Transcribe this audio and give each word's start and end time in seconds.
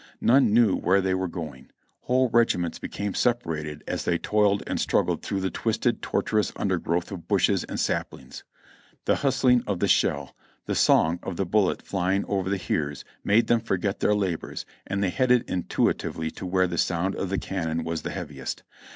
None 0.19 0.51
knew 0.51 0.75
where 0.75 0.99
they 0.99 1.13
were 1.13 1.27
going. 1.27 1.69
Whole 2.05 2.27
regiments 2.29 2.79
became 2.79 3.13
separated 3.13 3.83
as 3.87 4.03
they 4.03 4.17
toiled 4.17 4.63
and 4.65 4.81
struggled 4.81 5.21
through 5.21 5.41
the 5.41 5.51
twisted, 5.51 6.01
tortuous 6.01 6.51
undergrowth 6.55 7.11
of 7.11 7.27
bushes 7.27 7.63
and 7.65 7.79
saplings— 7.79 8.43
the 9.05 9.17
hustling 9.17 9.63
of 9.67 9.77
the 9.79 9.87
shell, 9.87 10.35
the 10.65 10.73
song 10.73 11.19
of 11.21 11.35
the 11.37 11.45
bullet 11.45 11.83
fly 11.83 12.15
ing 12.15 12.25
over 12.25 12.49
the 12.49 12.57
hears 12.57 13.05
made 13.23 13.45
them 13.45 13.59
forget 13.61 13.99
their 13.99 14.15
labors, 14.15 14.65
and 14.87 15.03
they 15.03 15.11
headed 15.11 15.47
intuitively 15.47 16.31
to 16.31 16.47
where 16.47 16.65
the 16.65 16.79
sound 16.79 17.15
of 17.15 17.29
the 17.29 17.37
cannon 17.37 17.83
was 17.83 18.01
the 18.01 18.09
heav 18.09 18.29
iest. 18.29 18.63